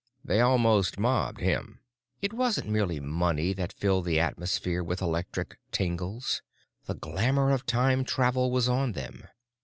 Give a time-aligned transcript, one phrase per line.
[0.25, 1.79] They almost mobbed him.
[2.23, 6.41] It wasn't merely money that filled the atmosphere with electric tingles.
[6.85, 9.27] The glamor of time travel was on them.